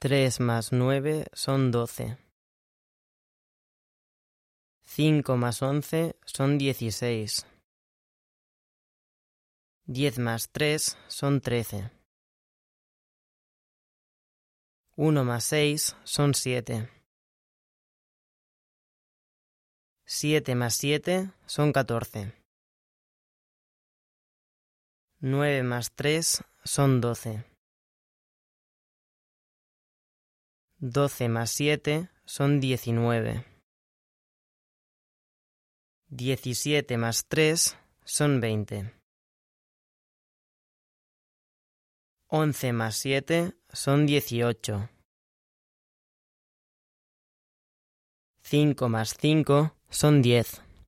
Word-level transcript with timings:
3 0.00 0.38
más 0.38 0.70
9 0.70 1.26
son 1.32 1.72
12. 1.72 2.18
5 4.84 5.36
más 5.36 5.60
11 5.60 6.14
son 6.24 6.56
16. 6.56 7.46
10 9.86 10.18
más 10.20 10.50
3 10.52 10.96
son 11.08 11.40
13. 11.40 11.90
1 14.94 15.24
más 15.24 15.42
6 15.42 15.96
son 16.04 16.32
7. 16.34 16.88
7 20.04 20.54
más 20.54 20.74
7 20.76 21.32
son 21.46 21.72
14. 21.72 22.32
9 25.18 25.62
más 25.64 25.90
3 25.90 26.44
son 26.62 27.00
12. 27.00 27.47
12 30.80 31.28
más 31.28 31.50
7 31.50 32.08
son 32.24 32.60
19. 32.60 33.44
17 36.08 36.96
más 36.96 37.26
3 37.26 37.76
son 38.04 38.40
20. 38.40 38.94
11 42.28 42.72
más 42.72 42.96
7 42.96 43.56
son 43.72 44.06
18. 44.06 44.88
5 48.42 48.88
más 48.88 49.16
5 49.18 49.76
son 49.90 50.22
10. 50.22 50.67